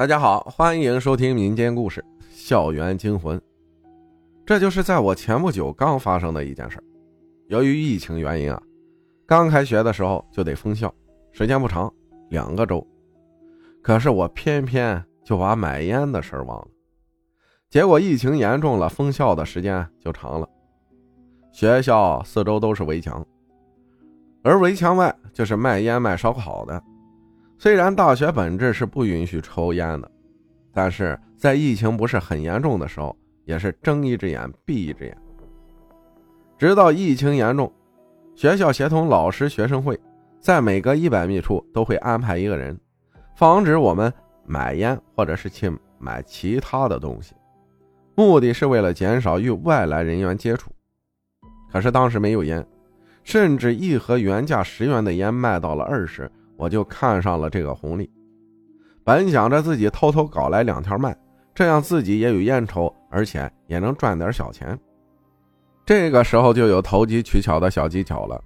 [0.00, 2.00] 大家好，欢迎收听民间故事
[2.30, 3.38] 《校园惊魂》。
[4.46, 6.82] 这就是在我前不久刚发生的一件事。
[7.48, 8.62] 由于疫情原因啊，
[9.26, 10.90] 刚开学的时候就得封校，
[11.32, 11.92] 时间不长，
[12.30, 12.82] 两个周。
[13.82, 16.68] 可是我偏偏就把买烟的事忘了。
[17.68, 20.48] 结果疫情严重了，封校的时间就长了。
[21.52, 23.22] 学校四周都是围墙，
[24.42, 26.82] 而围墙外就是卖烟卖烧烤的。
[27.60, 30.10] 虽然大学本质是不允许抽烟的，
[30.72, 35.14] 但是在疫情不是很严重的时候，也是睁一只眼闭一只眼。
[36.56, 37.70] 直到疫情严重，
[38.34, 40.00] 学校协同老师、学生会，
[40.40, 42.74] 在每隔一百米处都会安排一个人，
[43.36, 44.10] 防止我们
[44.46, 47.34] 买烟或者是去买其他的东西，
[48.14, 50.70] 目的是为了减少与外来人员接触。
[51.70, 52.66] 可是当时没有烟，
[53.22, 56.32] 甚至一盒原价十元的烟卖到了二十。
[56.60, 58.10] 我就看上了这个红利，
[59.02, 61.16] 本想着自己偷偷搞来两条卖，
[61.54, 64.78] 这样自己也有烟抽，而且也能赚点小钱。
[65.86, 68.38] 这个时候就有投机取巧的小技巧了。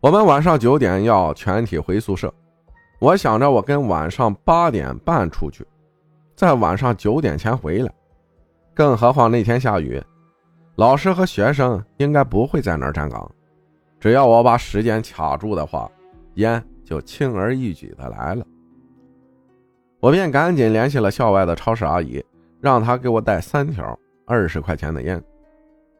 [0.00, 2.30] 我们晚上九点要全体回宿舍，
[2.98, 5.66] 我想着我跟晚上八点半出去，
[6.34, 7.90] 在晚上九点前回来。
[8.74, 9.98] 更何况那天下雨，
[10.74, 13.28] 老师和学生应该不会在那儿站岗。
[13.98, 15.90] 只要我把时间卡住的话，
[16.34, 16.62] 烟。
[16.86, 18.46] 就轻而易举的来了，
[19.98, 22.24] 我便赶紧联系了校外的超市阿姨，
[22.60, 25.20] 让她给我带三条二十块钱的烟。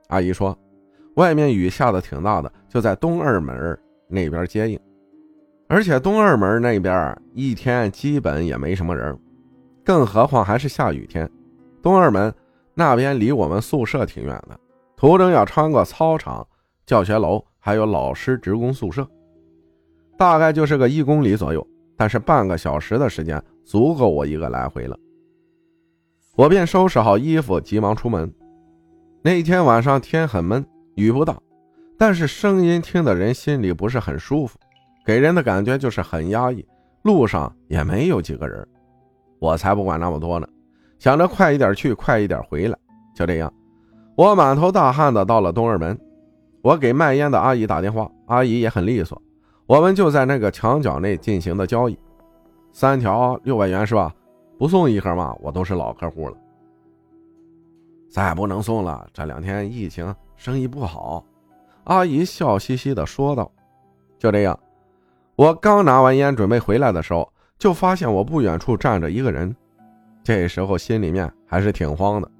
[0.06, 0.56] 阿姨说，
[1.16, 3.76] 外面雨下的挺大的，就在东二门
[4.06, 4.78] 那边接应，
[5.66, 9.18] 而且东二门那边一天基本也没什么人，
[9.84, 11.28] 更何况还是下雨天。
[11.82, 12.32] 东二门
[12.74, 14.56] 那边离我们宿舍挺远的，
[14.96, 16.46] 途中要穿过操场、
[16.86, 19.04] 教学楼，还有老师职工宿舍。
[20.16, 24.98] 大概就是个一公里左右，但是半个小时的时间足够我一个来回了。
[26.36, 28.32] 我便收拾好衣服，急忙出门。
[29.22, 30.64] 那天晚上天很闷，
[30.94, 31.36] 雨不大，
[31.98, 34.58] 但是声音听的人心里不是很舒服，
[35.04, 36.64] 给人的感觉就是很压抑。
[37.02, 38.66] 路上也没有几个人，
[39.38, 40.48] 我才不管那么多呢，
[40.98, 42.78] 想着快一点去，快一点回来。
[43.14, 43.52] 就这样，
[44.16, 45.98] 我满头大汗的到了东二门。
[46.62, 49.20] 我给卖烟的阿姨打电话，阿姨也很利索。
[49.66, 51.98] 我们就在那个墙角内进行的交易，
[52.72, 54.14] 三条六百元是吧？
[54.56, 55.36] 不送一盒吗？
[55.40, 56.36] 我都是老客户了，
[58.08, 59.06] 再不能送了。
[59.12, 61.24] 这两天疫情，生意不好。
[61.84, 63.50] 阿姨笑嘻嘻的说道。
[64.18, 64.58] 就这样，
[65.34, 69.54] 我刚拿完烟准备回来的时候，就发现我不远处站着一个人。
[70.22, 72.30] 这时候心里面还是挺慌的，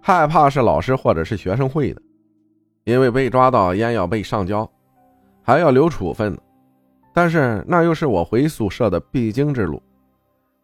[0.00, 2.00] 害怕是老师或者是学生会的，
[2.84, 4.68] 因为被抓到烟要被上交，
[5.42, 6.38] 还要留处分呢。
[7.16, 9.82] 但是那又是我回宿舍的必经之路，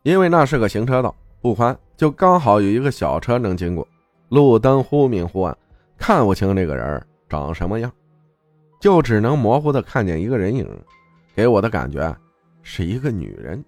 [0.03, 3.89] 因为那是个行车道，不宽，就刚好有一个小车能经过。
[4.29, 5.57] 路灯忽明忽暗，
[5.97, 7.91] 看不清这个人长什么样，
[8.79, 10.69] 就只能模糊的看见一个人影，
[11.35, 12.15] 给我的感觉
[12.61, 13.65] 是一个女人。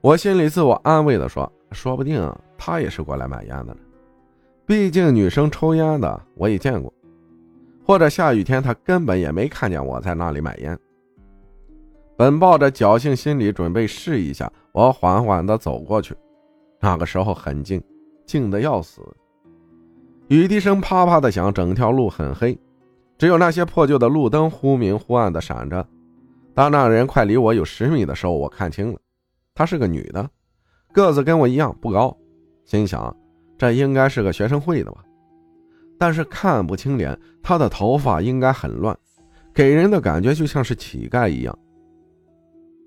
[0.00, 3.76] 我心里自我安慰的说：“说不定她也是过来买烟的呢，
[4.66, 6.92] 毕竟女生抽烟的我也见过，
[7.86, 10.76] 或者下雨天她根本也没看见我在那里买烟。”
[12.20, 16.14] 本抱着侥幸心理准备试一下，我缓缓地走过去。
[16.78, 17.82] 那个时候很静，
[18.26, 19.00] 静得要死。
[20.28, 22.60] 雨滴声啪啪的响，整条路很黑，
[23.16, 25.88] 只有那些破旧的路灯忽明忽暗的闪着。
[26.52, 28.98] 当那人快离我有十米的时候，我看清了，
[29.54, 30.28] 她是个女的，
[30.92, 32.14] 个子跟我一样不高。
[32.66, 33.16] 心想，
[33.56, 35.02] 这应该是个学生会的吧？
[35.98, 38.94] 但是看不清脸，她的头发应该很乱，
[39.54, 41.58] 给人的感觉就像是乞丐一样。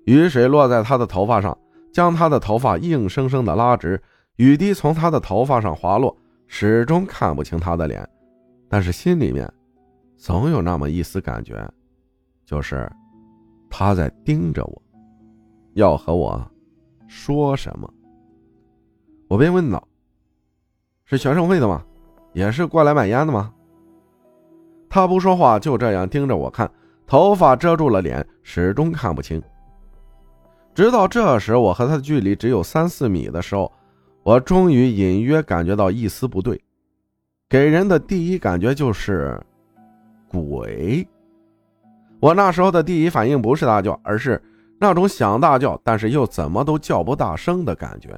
[0.04, 1.56] 雨水落在他的头发上，
[1.92, 4.00] 将他的头发硬生生的拉直。
[4.36, 6.16] 雨滴从他的头发上滑落，
[6.48, 8.06] 始终看不清他的脸，
[8.68, 9.48] 但是心里面
[10.16, 11.56] 总有那么一丝感觉，
[12.44, 12.90] 就是
[13.70, 14.82] 他在盯着我，
[15.74, 16.44] 要和我
[17.06, 17.88] 说什么。
[19.28, 19.86] 我便问道
[21.06, 21.84] ：“是学生会的吗？
[22.32, 23.52] 也是过来买烟的吗？”
[24.90, 26.70] 他不说话，就这样盯着我看，
[27.06, 29.40] 头发遮住了脸，始终看不清。
[30.74, 33.70] 直到这时，我和他的距离只有三四米的时候，
[34.24, 36.60] 我终于隐约感觉到一丝不对，
[37.48, 39.40] 给人的第一感觉就是
[40.26, 41.06] 鬼。
[42.18, 44.42] 我那时候的第一反应不是大叫，而是
[44.80, 48.10] 那种想大叫，但是又怎么都叫不大声的感觉。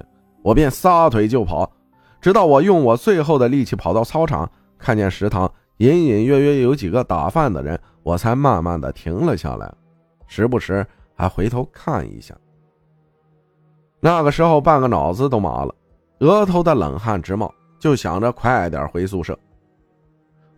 [0.42, 1.70] 我便撒腿就跑，
[2.22, 9.70] 直到我用我最后的力气跑到操场，看见食堂隐隐约约有几个打饭的人，我才慢慢的停了下来，
[10.26, 12.34] 时不时还回头看一下。
[14.00, 15.74] 那个时候半个脑子都麻了，
[16.20, 19.38] 额头的冷汗直冒，就想着快点回宿舍。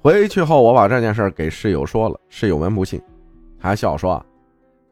[0.00, 3.00] 回去后，我把这件事给室友说了，室友们不信，
[3.58, 4.24] 还笑说：“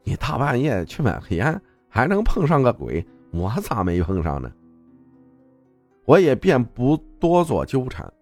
[0.02, 3.04] 你大半夜去买个烟，还能碰上个鬼？
[3.32, 4.50] 我咋没碰上呢？”
[6.06, 8.12] 我也便不多做纠缠，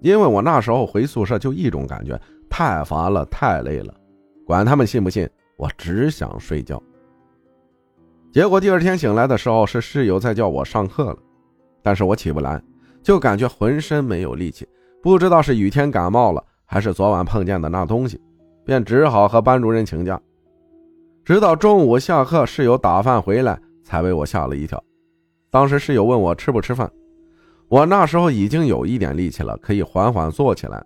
[0.00, 3.92] 因为我那时候回宿舍就一种感觉，太乏了，太累了，
[4.46, 6.80] 管他们信不信，我只想睡觉。
[8.36, 11.16] 结果第二天醒来的时候，是室友在叫我上课了，
[11.82, 12.62] 但是我起不来，
[13.02, 14.68] 就感觉浑身没有力气，
[15.02, 18.20] 不知道是雨天感冒了，还是昨晚碰见的那东西，
[18.62, 20.20] 便只好和班主任请假。
[21.24, 24.84] 直到中午下课，室友打饭回来，才为我吓了一跳。
[25.50, 26.92] 当时室友问我吃不吃饭。
[27.68, 30.84] 我那时候已经有一点力气了，可以缓缓坐起来。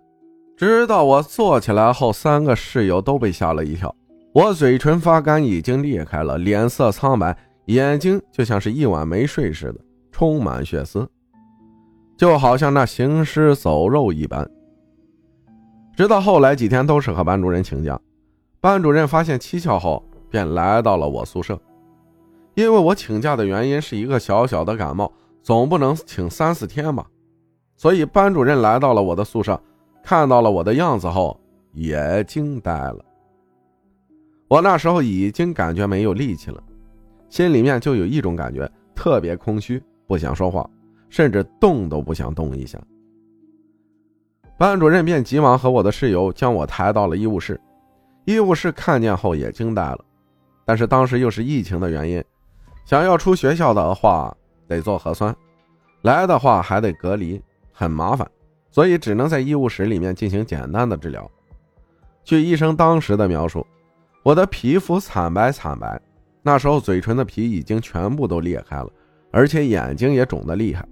[0.55, 3.93] 直到我坐起来后，三个室友都被吓了一跳。
[4.33, 9.79] 我嘴唇发干，已经裂开了，脸色苍白，眼睛就像是一晚没睡似的，
[10.11, 11.09] 充满血丝，
[12.15, 14.49] 就好像那行尸走肉一般。
[15.95, 17.99] 直到后来几天都是和班主任请假，
[18.59, 21.59] 班主任发现蹊跷后，便来到了我宿舍。
[22.55, 25.11] 因为我请假的原因是一个小小的感冒。
[25.43, 27.03] 总不能请三四天吧，
[27.75, 29.59] 所以班主任来到了我的宿舍，
[30.03, 31.35] 看到了我的样子后
[31.73, 33.03] 也惊呆了。
[34.51, 36.61] 我那时候已经感觉没有力气了，
[37.29, 40.69] 心里面就有一种感觉特别空虚，不想说话，
[41.07, 42.77] 甚至动都不想动一下。
[44.57, 47.57] 班主任便急忙和我的室友将我抬到了医务室，
[48.25, 49.99] 医务室看见后也惊呆了，
[50.65, 52.21] 但是当时又是疫情的原因，
[52.83, 54.35] 想要出学校的话。
[54.67, 55.35] 得做核酸，
[56.01, 57.41] 来的话还得隔离，
[57.73, 58.25] 很麻烦，
[58.69, 61.29] 所以只能在医务室里面进行简单的治疗。
[62.23, 63.67] 据医生当时的描述，
[64.23, 65.99] 我的皮肤惨白惨白，
[66.43, 68.87] 那时候嘴唇的皮已经全部都裂开了，
[69.31, 70.87] 而且眼睛也肿得厉害。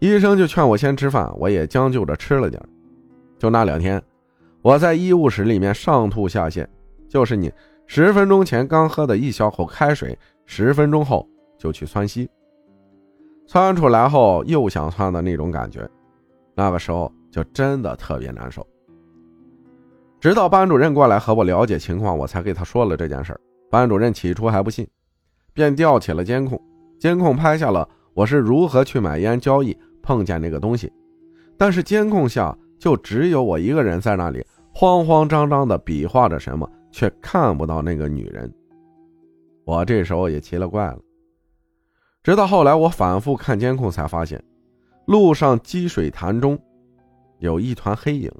[0.00, 2.60] 医生就劝我先吃饭，我也将就着吃了点。
[3.38, 4.02] 就那两天，
[4.62, 6.66] 我在医务室里面上吐下泻，
[7.08, 7.52] 就是你
[7.86, 11.28] 十分钟前刚喝的一小口开水，十分钟后
[11.58, 12.28] 就去窜稀。
[13.46, 15.88] 窜出来后又想窜的那种感觉，
[16.54, 18.66] 那个时候就真的特别难受。
[20.20, 23.34] 直到班主任过来和我了解情况，我才给他说了这件事
[23.70, 24.86] 班主任起初还不信，
[25.54, 26.60] 便调起了监控，
[26.98, 30.92] 监控拍下了我是如何去买烟交易碰见那个东西。
[31.56, 34.44] 但是监控下就只有我一个人在那里
[34.74, 38.52] 慌慌张张的比划着什么，却看不到那个女人。
[39.64, 40.98] 我这时候也奇了怪了。
[42.22, 44.42] 直到后来，我反复看监控，才发现
[45.06, 46.58] 路上积水潭中
[47.38, 48.30] 有一团黑影，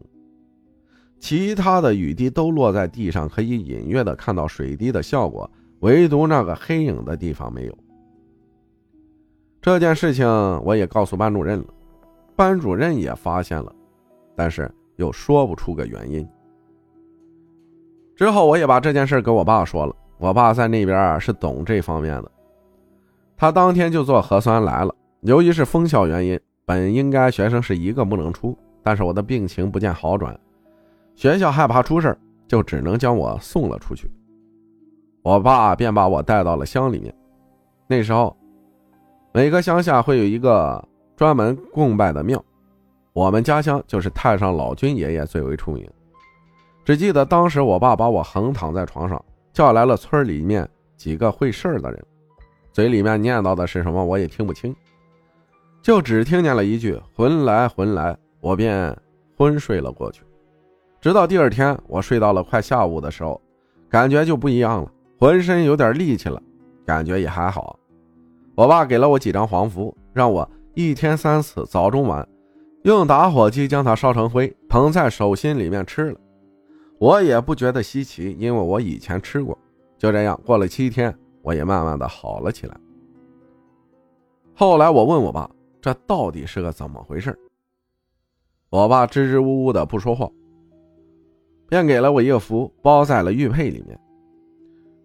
[1.21, 5.49] 其他的雨滴都落在地上，可以隐约的看到水滴的效果，
[5.81, 7.79] 唯独那个黑影的地方没有。
[9.61, 10.27] 这件事情
[10.65, 11.67] 我也告诉班主任了，
[12.35, 13.71] 班主任也发现了，
[14.35, 16.27] 但是又说不出个原因。
[18.17, 22.33] 之后我也把这件事给我爸说了，我爸在那边是懂这方面的。
[23.37, 24.95] 他当天就做核酸来了。
[25.21, 30.39] 由于是封校原因，本应该学生是一个不能出，但是我的病情不见好转，
[31.21, 32.17] 学校害怕出事
[32.49, 34.11] 就只能将我送了出去。
[35.23, 37.15] 我爸便把我带到了乡里面。
[37.87, 38.35] 那时候，
[39.31, 40.83] 每个乡下会有一个
[41.15, 42.43] 专门供拜的庙，
[43.13, 45.87] 我们家乡就是太上老君爷爷最为出名。
[46.87, 49.23] 只记得当时我爸把我横躺在床上，
[49.53, 52.03] 叫来了村里面几个会事的人。
[52.73, 54.75] 嘴里面念叨的是什么，我也听不清，
[55.83, 58.97] 就只听见了一句“魂来魂来”，我便
[59.37, 60.23] 昏睡了过去。
[61.01, 63.41] 直到第二天，我睡到了快下午的时候，
[63.89, 66.43] 感觉就不一样了，浑身有点力气了，
[66.85, 67.79] 感觉也还好。
[68.55, 72.29] 我爸给了我几张黄符，让我一天三次，早中晚，
[72.83, 76.21] 用打火机将它烧成灰，捧在手心里面吃了。
[76.99, 79.57] 我也不觉得稀奇，因为我以前吃过。
[79.97, 81.17] 就这样过了七天。
[81.43, 82.77] 我也慢慢的好了起来。
[84.55, 87.35] 后来我问我爸，这到底是个怎么回事？
[88.69, 90.29] 我爸支支吾吾的不说话，
[91.71, 93.99] 便给了我一个符，包在了玉佩里面，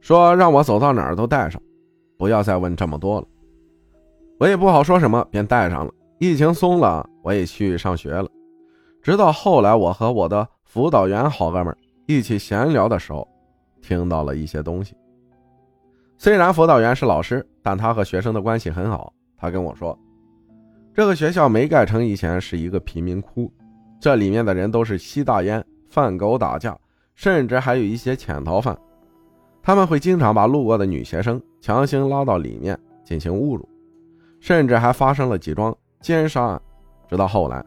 [0.01, 1.61] 说让我走到哪儿都带上，
[2.17, 3.27] 不要再问这么多了。
[4.39, 5.93] 我也不好说什么，便带上了。
[6.17, 8.27] 疫情松了，我也去上学了。
[9.03, 13.27] 直到后来，我和我的辅导员好哥们一起闲聊的时候，
[13.79, 14.95] 听到了一些东西。
[16.17, 19.13] 虽然辅导员是老师，但他和学生的关系很好。
[19.37, 19.95] 他跟我说，
[20.95, 23.53] 这个学校没盖成以前是一个贫民窟，
[23.99, 25.63] 这里面的人都是吸大烟、
[25.95, 26.77] 贩狗、打架，
[27.13, 28.77] 甚至还有一些潜逃犯。
[29.63, 33.65] 他们会经常把路过的女学生强行拉到里面，进行侮辱，
[34.41, 36.61] 甚至还发生了几桩奸杀案。
[37.07, 37.65] 直到后来，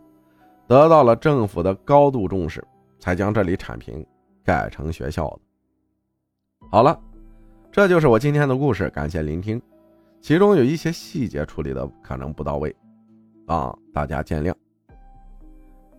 [0.66, 2.62] 得到了政府的高度重视，
[2.98, 4.04] 才将这里铲平，
[4.44, 5.38] 改成学校的。
[6.70, 7.00] 好了，
[7.72, 9.58] 这就是我今天的故事，感谢聆听。
[10.20, 12.76] 其中有一些细节处理的可能不到位，
[13.46, 14.52] 啊，大家见谅。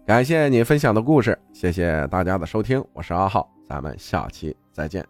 [0.10, 5.06] 感谢你分享的故事，谢谢大家的收听，我是阿浩，咱们下期再见。